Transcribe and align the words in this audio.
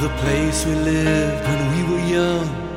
the 0.00 0.08
place 0.22 0.64
we 0.64 0.74
lived 0.74 1.44
when 1.44 1.60
we 1.74 1.92
were 1.92 2.04
young. 2.06 2.67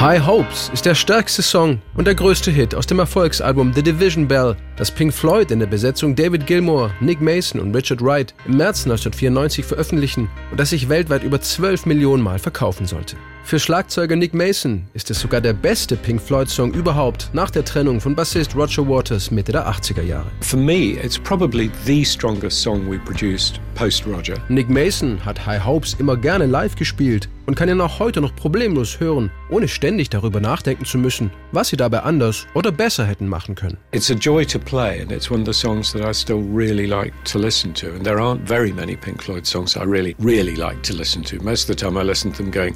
High 0.00 0.26
Hopes 0.26 0.70
ist 0.74 0.86
der 0.86 0.96
stärkste 0.96 1.40
Song 1.40 1.80
und 1.94 2.08
der 2.08 2.16
größte 2.16 2.50
Hit 2.50 2.74
aus 2.74 2.84
dem 2.84 2.98
Erfolgsalbum 2.98 3.72
The 3.72 3.82
Division 3.82 4.26
Bell, 4.26 4.56
das 4.76 4.90
Pink 4.90 5.14
Floyd 5.14 5.52
in 5.52 5.60
der 5.60 5.68
Besetzung 5.68 6.16
David 6.16 6.48
Gilmour, 6.48 6.90
Nick 6.98 7.20
Mason 7.20 7.60
und 7.60 7.76
Richard 7.76 8.02
Wright 8.02 8.34
im 8.44 8.56
März 8.56 8.86
1994 8.86 9.64
veröffentlichen 9.64 10.28
und 10.50 10.58
das 10.58 10.70
sich 10.70 10.88
weltweit 10.88 11.22
über 11.22 11.40
12 11.40 11.86
Millionen 11.86 12.24
Mal 12.24 12.40
verkaufen 12.40 12.86
sollte. 12.86 13.16
Für 13.44 13.60
Schlagzeuger 13.60 14.16
Nick 14.16 14.34
Mason 14.34 14.88
ist 14.94 15.10
es 15.10 15.20
sogar 15.20 15.40
der 15.40 15.52
beste 15.52 15.96
Pink 15.96 16.20
Floyd-Song 16.20 16.74
überhaupt 16.74 17.30
nach 17.32 17.50
der 17.50 17.64
Trennung 17.64 18.00
von 18.00 18.16
Bassist 18.16 18.56
Roger 18.56 18.88
Waters 18.88 19.30
Mitte 19.30 19.52
der 19.52 19.68
80er 19.68 20.02
Jahre. 20.02 20.26
For 20.40 20.58
me, 20.58 20.98
it's 21.04 21.18
probably 21.18 21.70
the 21.84 22.04
strongest 22.04 22.62
song 22.62 22.90
we 22.90 22.98
produced 22.98 23.60
post 23.74 24.06
Roger. 24.06 24.36
Nick 24.48 24.70
Mason 24.70 25.24
hat 25.24 25.44
High 25.44 25.64
Hopes 25.64 25.94
immer 25.98 26.16
gerne 26.16 26.46
live 26.46 26.76
gespielt 26.76 27.28
und 27.46 27.54
kann 27.56 27.68
ihn 27.68 27.80
auch 27.80 27.98
heute 27.98 28.20
noch 28.20 28.34
problemlos 28.34 29.00
hören, 29.00 29.30
ohne 29.50 29.68
ständig 29.68 30.10
darüber 30.10 30.40
nachdenken 30.40 30.84
zu 30.84 30.98
müssen, 30.98 31.30
was 31.52 31.68
sie 31.68 31.76
dabei 31.76 32.00
anders 32.00 32.46
oder 32.54 32.72
besser 32.72 33.04
hätten 33.04 33.28
machen 33.28 33.54
können. 33.54 33.76
It's 33.92 34.10
a 34.10 34.14
joy 34.14 34.44
to 34.46 34.58
play 34.58 35.00
and 35.00 35.12
it's 35.12 35.30
one 35.30 35.40
of 35.40 35.46
the 35.46 35.52
songs 35.52 35.92
that 35.92 36.02
I 36.02 36.12
still 36.12 36.42
really 36.42 36.86
like 36.86 37.12
to 37.24 37.38
listen 37.38 37.74
to. 37.74 37.88
And 37.88 38.04
there 38.04 38.18
aren't 38.18 38.48
very 38.48 38.72
many 38.72 38.96
Pink 38.96 39.22
Floyd 39.22 39.46
songs 39.46 39.76
I 39.76 39.84
really, 39.84 40.14
really 40.18 40.56
like 40.56 40.82
to 40.84 40.94
listen 40.94 41.22
to. 41.24 41.42
Most 41.42 41.68
of 41.68 41.76
the 41.76 41.84
time 41.84 41.98
I 41.98 42.02
listen 42.02 42.32
to 42.32 42.42
them 42.42 42.50
going, 42.50 42.74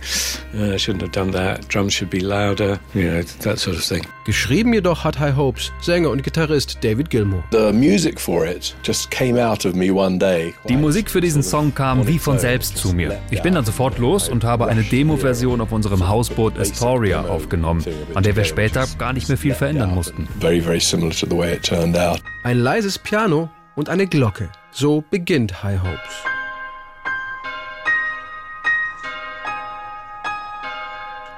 uh, 0.54 0.74
I 0.74 0.78
shouldn't 0.78 1.02
have 1.02 1.12
done 1.12 1.32
that, 1.32 1.66
drums 1.68 1.94
should 1.94 2.10
be 2.10 2.20
louder, 2.20 2.78
you 2.94 3.04
know, 3.04 3.22
that 3.22 3.58
sort 3.58 3.76
of 3.76 3.84
thing. 3.84 4.02
Geschrieben 4.24 4.74
jedoch 4.74 5.04
hat 5.04 5.18
High 5.18 5.34
Hopes 5.34 5.72
Sänger 5.80 6.10
und 6.10 6.22
Gitarrist 6.22 6.78
David 6.82 7.08
Gilmour. 7.08 7.42
The 7.50 7.72
music 7.72 8.20
for 8.20 8.44
it 8.44 8.76
just 8.82 9.10
came 9.10 9.38
out 9.42 9.64
of 9.64 9.74
me 9.74 9.90
one 9.90 10.18
day. 10.18 10.52
Die 10.68 10.76
Musik 10.88 11.10
für 11.10 11.20
diesen 11.20 11.42
Song 11.42 11.74
kam 11.74 12.06
wie 12.08 12.18
von 12.18 12.38
selbst 12.38 12.78
zu 12.78 12.94
mir. 12.94 13.20
Ich 13.30 13.42
bin 13.42 13.52
dann 13.52 13.66
sofort 13.66 13.98
los 13.98 14.26
und 14.30 14.42
habe 14.42 14.68
eine 14.68 14.82
Demo-Version 14.82 15.60
auf 15.60 15.70
unserem 15.70 16.08
Hausboot 16.08 16.58
Astoria 16.58 17.20
aufgenommen, 17.26 17.84
an 18.14 18.22
der 18.22 18.34
wir 18.36 18.44
später 18.44 18.86
gar 18.96 19.12
nicht 19.12 19.28
mehr 19.28 19.36
viel 19.36 19.52
verändern 19.52 19.94
mussten. 19.94 20.26
Very, 20.40 20.62
very 20.62 20.80
similar 20.80 21.10
to 21.10 21.26
the 21.28 21.36
way 21.36 21.56
it 21.56 21.62
turned 21.62 21.94
out. 21.94 22.22
Ein 22.42 22.60
leises 22.60 22.98
Piano 22.98 23.50
und 23.76 23.90
eine 23.90 24.06
Glocke. 24.06 24.48
So 24.70 25.04
beginnt 25.10 25.62
High 25.62 25.78
Hopes. 25.82 26.27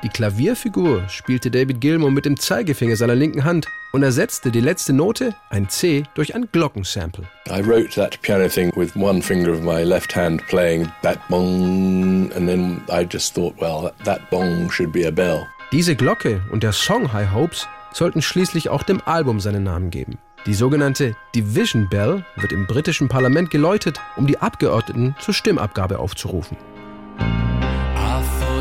Die 0.02 0.08
Klavierfigur 0.08 1.06
spielte 1.10 1.50
David 1.50 1.78
Gilmour 1.78 2.10
mit 2.10 2.24
dem 2.24 2.38
Zeigefinger 2.38 2.96
seiner 2.96 3.14
linken 3.14 3.44
Hand 3.44 3.66
und 3.92 4.02
ersetzte 4.02 4.50
die 4.50 4.60
letzte 4.60 4.94
Note, 4.94 5.34
ein 5.50 5.68
C, 5.68 6.04
durch 6.14 6.34
ein 6.34 6.48
Glockensample. 6.50 7.24
I 7.50 7.60
wrote 7.60 7.94
that 7.96 8.20
piano 8.22 8.48
thing 8.48 8.72
with 8.76 8.96
one 8.96 9.20
finger 9.20 9.52
of 9.52 9.60
my 9.60 9.82
left 9.82 10.16
hand 10.16 10.46
playing 10.46 10.88
that 11.02 11.18
bong, 11.28 12.32
and 12.34 12.48
then 12.48 12.80
I 12.90 13.06
just 13.10 13.34
thought, 13.34 13.60
well, 13.60 13.92
that 14.04 14.30
bong 14.30 14.70
should 14.70 14.90
be 14.90 15.06
a 15.06 15.10
bell. 15.10 15.46
Diese 15.70 15.94
Glocke 15.94 16.40
und 16.50 16.62
der 16.62 16.72
Song 16.72 17.12
High 17.12 17.30
Hopes 17.34 17.68
sollten 17.92 18.22
schließlich 18.22 18.70
auch 18.70 18.82
dem 18.82 19.02
Album 19.04 19.38
seinen 19.38 19.64
Namen 19.64 19.90
geben. 19.90 20.16
Die 20.46 20.54
sogenannte 20.54 21.14
Division 21.34 21.90
Bell 21.90 22.24
wird 22.36 22.52
im 22.52 22.66
britischen 22.66 23.08
Parlament 23.08 23.50
geläutet, 23.50 24.00
um 24.16 24.26
die 24.26 24.38
Abgeordneten 24.38 25.14
zur 25.20 25.34
Stimmabgabe 25.34 25.98
aufzurufen. 25.98 26.56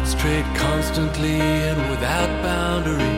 Strayed 0.10 0.44
constantly 0.56 1.40
and 1.40 1.90
without 1.92 2.30
boundary. 2.42 3.16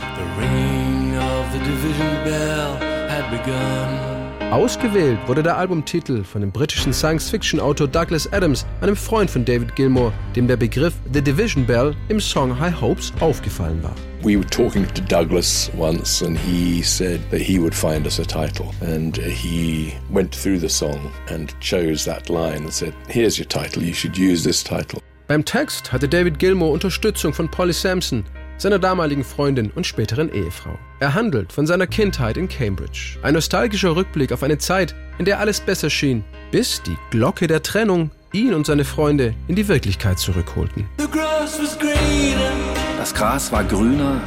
The 0.00 0.24
ringing 0.40 1.16
of 1.16 1.52
the 1.52 1.58
division 1.58 2.24
bell 2.24 2.76
had 3.08 3.30
begun. 3.30 4.52
Ausgewählt 4.52 5.18
wurde 5.26 5.42
der 5.42 5.56
Albumtitel 5.58 6.24
von 6.24 6.40
dem 6.40 6.50
britischen 6.50 6.92
Science-Fiction-Autor 6.92 7.88
Douglas 7.88 8.30
Adams, 8.32 8.66
einem 8.80 8.96
Freund 8.96 9.30
von 9.30 9.44
David 9.44 9.76
Gilmour, 9.76 10.12
dem 10.34 10.48
der 10.48 10.56
Begriff 10.56 10.94
The 11.12 11.22
Division 11.22 11.66
Bell 11.66 11.94
im 12.08 12.18
Song 12.18 12.58
High 12.58 12.80
Hopes 12.80 13.12
aufgefallen 13.20 13.82
war. 13.82 13.94
We 14.22 14.36
were 14.36 14.46
talking 14.46 14.86
to 14.94 15.02
Douglas 15.02 15.70
once, 15.76 16.22
and 16.22 16.38
he 16.38 16.82
said 16.82 17.20
that 17.30 17.40
he 17.40 17.58
would 17.58 17.74
find 17.74 18.06
us 18.06 18.18
a 18.18 18.24
title. 18.24 18.72
And 18.80 19.16
he 19.16 19.94
went 20.10 20.34
through 20.34 20.60
the 20.60 20.68
song 20.68 21.10
and 21.28 21.52
chose 21.60 22.04
that 22.04 22.30
line 22.30 22.62
and 22.64 22.72
said, 22.72 22.94
Here's 23.08 23.38
your 23.38 23.48
title, 23.48 23.82
you 23.82 23.92
should 23.92 24.16
use 24.16 24.44
this 24.44 24.62
title. 24.62 25.01
Beim 25.28 25.44
Text 25.44 25.92
hatte 25.92 26.08
David 26.08 26.38
Gilmour 26.38 26.72
Unterstützung 26.72 27.32
von 27.32 27.48
Polly 27.50 27.72
Sampson, 27.72 28.24
seiner 28.58 28.78
damaligen 28.78 29.24
Freundin 29.24 29.70
und 29.70 29.86
späteren 29.86 30.32
Ehefrau. 30.32 30.78
Er 31.00 31.14
handelt 31.14 31.52
von 31.52 31.66
seiner 31.66 31.86
Kindheit 31.86 32.36
in 32.36 32.48
Cambridge. 32.48 33.18
Ein 33.22 33.34
nostalgischer 33.34 33.96
Rückblick 33.96 34.32
auf 34.32 34.42
eine 34.42 34.58
Zeit, 34.58 34.94
in 35.18 35.24
der 35.24 35.38
alles 35.40 35.60
besser 35.60 35.90
schien, 35.90 36.24
bis 36.50 36.82
die 36.82 36.96
Glocke 37.10 37.46
der 37.46 37.62
Trennung 37.62 38.10
ihn 38.32 38.54
und 38.54 38.66
seine 38.66 38.84
Freunde 38.84 39.34
in 39.48 39.56
die 39.56 39.68
Wirklichkeit 39.68 40.18
zurückholten. 40.18 40.86
The 40.98 41.06
grass 41.10 41.58
was 41.60 41.78
greener, 41.78 42.52
Das 42.98 43.14
Gras 43.14 43.50
war 43.52 43.64
grüner, 43.64 44.20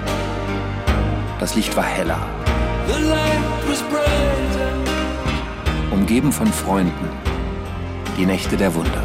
das 1.40 1.56
Licht 1.56 1.76
war 1.76 1.84
heller, 1.86 2.20
the 2.88 3.02
light 3.04 3.70
was 3.70 3.82
brighter. 3.84 4.74
umgeben 5.92 6.32
von 6.32 6.48
Freunden, 6.48 7.10
die 8.18 8.26
Nächte 8.26 8.58
der 8.58 8.74
Wunder. 8.74 9.04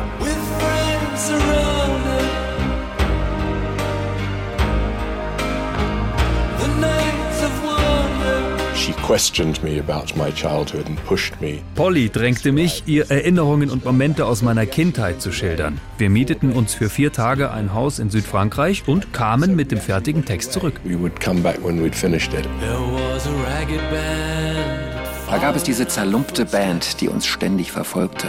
Polly 11.75 12.09
drängte 12.11 12.53
mich, 12.53 12.83
ihr 12.87 13.11
Erinnerungen 13.11 13.71
und 13.71 13.85
Momente 13.85 14.25
aus 14.27 14.43
meiner 14.43 14.67
Kindheit 14.67 15.21
zu 15.21 15.33
schildern. 15.33 15.81
Wir 15.99 16.11
mieteten 16.11 16.53
uns 16.53 16.75
für 16.75 16.89
vier 16.89 17.13
Tage 17.13 17.51
ein 17.51 17.75
Haus 17.75 17.99
in 17.99 18.11
Südfrankreich 18.11 18.85
und 18.87 19.13
kamen 19.13 19.57
mit 19.57 19.73
dem 19.73 19.81
fertigen 19.81 20.25
Text 20.25 20.53
zurück. 20.53 20.81
We 20.85 20.97
would 20.97 21.21
come 21.21 21.41
back 21.41 21.59
when 21.65 21.83
we'd 21.83 21.95
finished 21.95 22.33
it. 22.35 22.49
There 22.61 22.79
was 22.79 23.27
a 23.27 23.31
ragged 23.31 23.81
band 23.91 24.91
Da 25.31 25.39
gab 25.39 25.55
es 25.55 25.63
diese 25.63 25.87
zerlumpte 25.87 26.45
Band, 26.45 27.01
die 27.01 27.09
uns 27.09 27.25
ständig 27.25 27.71
verfolgte. 27.71 28.27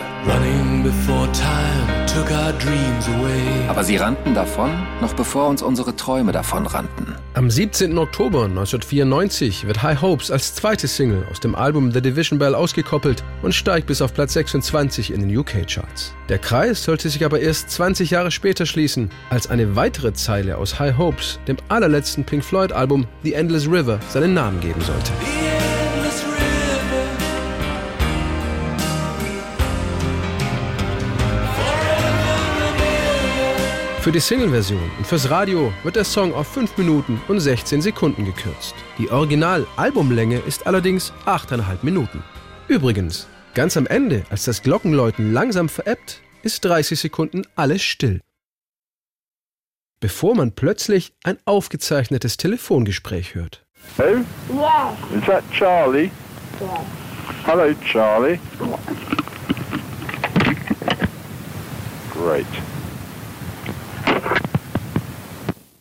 Aber 3.67 3.83
sie 3.83 3.95
rannten 3.97 4.35
davon, 4.35 4.69
noch 5.01 5.13
bevor 5.13 5.47
uns 5.47 5.63
unsere 5.63 5.95
Träume 5.95 6.31
davon 6.31 6.67
rannten. 6.67 7.10
Am 7.33 7.49
17. 7.49 7.97
Oktober 7.97 8.43
1994 8.43 9.65
wird 9.65 9.81
High 9.81 10.01
Hopes 10.01 10.31
als 10.31 10.53
zweite 10.53 10.89
Single 10.89 11.25
aus 11.31 11.39
dem 11.39 11.55
Album 11.55 11.93
The 11.93 12.01
Division 12.01 12.37
Bell 12.37 12.53
ausgekoppelt 12.53 13.23
und 13.41 13.55
steigt 13.55 13.87
bis 13.87 14.01
auf 14.01 14.13
Platz 14.13 14.33
26 14.33 15.13
in 15.13 15.21
den 15.21 15.37
UK-Charts. 15.37 16.13
Der 16.27 16.39
Kreis 16.39 16.83
sollte 16.83 17.07
sich 17.07 17.23
aber 17.23 17.39
erst 17.39 17.69
20 17.71 18.11
Jahre 18.11 18.31
später 18.31 18.65
schließen, 18.65 19.09
als 19.29 19.49
eine 19.49 19.77
weitere 19.77 20.11
Zeile 20.11 20.57
aus 20.57 20.77
High 20.77 20.97
Hopes, 20.97 21.39
dem 21.47 21.55
allerletzten 21.69 22.25
Pink 22.25 22.43
Floyd-Album 22.43 23.07
The 23.23 23.33
Endless 23.33 23.65
River, 23.65 24.01
seinen 24.09 24.33
Namen 24.33 24.59
geben 24.59 24.81
sollte. 24.81 25.13
The 25.21 25.60
Für 34.01 34.11
die 34.11 34.19
Single-Version 34.19 34.89
und 34.97 35.05
fürs 35.05 35.29
Radio 35.29 35.71
wird 35.83 35.95
der 35.95 36.05
Song 36.05 36.33
auf 36.33 36.47
5 36.47 36.75
Minuten 36.75 37.21
und 37.27 37.39
16 37.39 37.83
Sekunden 37.83 38.25
gekürzt. 38.25 38.73
Die 38.97 39.11
Original-Albumlänge 39.11 40.39
ist 40.39 40.65
allerdings 40.65 41.13
8,5 41.27 41.77
Minuten. 41.83 42.23
Übrigens, 42.67 43.27
ganz 43.53 43.77
am 43.77 43.85
Ende, 43.85 44.23
als 44.31 44.45
das 44.45 44.63
Glockenläuten 44.63 45.33
langsam 45.33 45.69
verebbt, 45.69 46.23
ist 46.41 46.65
30 46.65 46.99
Sekunden 46.99 47.43
alles 47.55 47.83
still. 47.83 48.21
Bevor 49.99 50.33
man 50.33 50.53
plötzlich 50.53 51.13
ein 51.23 51.37
aufgezeichnetes 51.45 52.37
Telefongespräch 52.37 53.35
hört. 53.35 53.63
Who? 53.97 54.03
Yes. 54.03 54.25
Is 55.15 55.25
that 55.27 55.43
Charlie? 55.51 56.09
Yes. 56.59 56.69
Hello, 57.45 57.71
Charlie. 57.85 58.39
Great. 62.11 62.47
That 62.51 62.61
was 62.61 62.69
in 64.11 64.25
the 64.25 64.27
days 64.27 64.29
when 65.71 65.80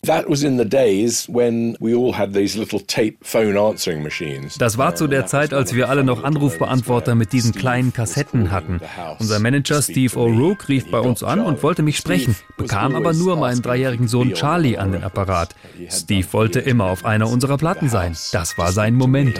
Das 4.57 4.77
war 4.77 4.95
zu 4.95 5.07
der 5.07 5.25
Zeit, 5.25 5.53
als 5.53 5.73
wir 5.73 5.89
alle 5.89 6.03
noch 6.03 6.23
Anrufbeantworter 6.23 7.15
mit 7.15 7.31
diesen 7.33 7.53
kleinen 7.53 7.93
Kassetten 7.93 8.51
hatten. 8.51 8.81
Unser 9.19 9.39
Manager 9.39 9.81
Steve 9.81 10.13
O'Rourke 10.17 10.67
rief 10.67 10.91
bei 10.91 10.99
uns 10.99 11.23
an 11.23 11.39
und 11.39 11.63
wollte 11.63 11.81
mich 11.83 11.97
sprechen, 11.97 12.35
bekam 12.57 12.95
aber 12.95 13.13
nur 13.13 13.37
meinen 13.37 13.61
dreijährigen 13.61 14.07
Sohn 14.07 14.33
Charlie 14.33 14.77
an 14.77 14.91
den 14.91 15.03
Apparat. 15.03 15.55
Steve 15.89 16.27
wollte 16.31 16.59
immer 16.59 16.85
auf 16.85 17.05
einer 17.05 17.29
unserer 17.29 17.57
Platten 17.57 17.89
sein. 17.89 18.15
Das 18.31 18.57
war 18.57 18.71
sein 18.71 18.95
Moment. 18.95 19.39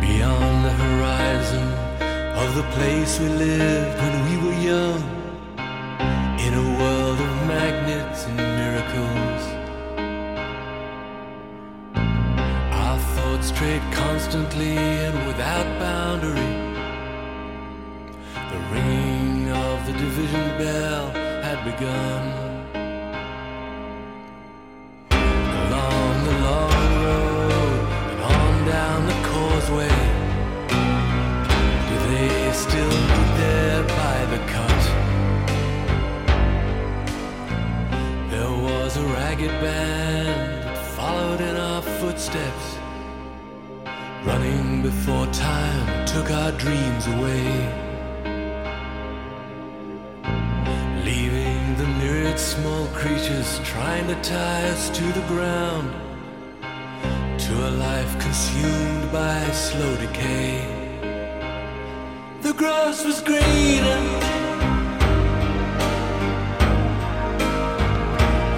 Beyond 0.00 0.62
the 0.62 0.70
horizon 0.82 1.64
of 2.36 2.54
the 2.54 2.62
place 2.78 3.18
we 3.20 3.28
lived 3.44 3.98
when 4.00 4.14
we 4.26 4.36
were 4.46 4.54
young. 4.62 5.15
In 6.46 6.54
a 6.54 6.68
world 6.78 7.18
of 7.28 7.34
magnets 7.48 8.20
and 8.26 8.36
miracles. 8.36 9.42
Our 12.82 12.98
thoughts 13.14 13.48
strayed 13.48 13.82
constantly 13.92 14.76
and 15.06 15.16
without 15.26 15.66
boundary. 15.80 16.52
The 18.52 18.60
ringing 18.72 19.50
of 19.50 19.86
the 19.86 19.94
division 20.04 20.46
bell 20.60 20.95
footsteps, 42.36 42.78
running 44.24 44.82
before 44.82 45.26
time 45.28 46.06
took 46.06 46.30
our 46.30 46.52
dreams 46.52 47.06
away. 47.06 47.46
Leaving 51.04 51.76
the 51.76 51.86
myriad 51.98 52.38
small 52.38 52.86
creatures 52.88 53.60
trying 53.64 54.06
to 54.08 54.14
tie 54.22 54.68
us 54.70 54.90
to 54.90 55.04
the 55.12 55.26
ground, 55.28 55.90
to 57.38 57.52
a 57.68 57.70
life 57.70 58.12
consumed 58.20 59.12
by 59.12 59.44
slow 59.50 59.96
decay. 59.96 60.64
The 62.42 62.52
grass 62.52 63.04
was 63.04 63.20
greener. 63.22 64.02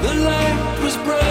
The 0.03 0.15
light 0.29 0.81
was 0.83 0.97
bright. 0.99 1.28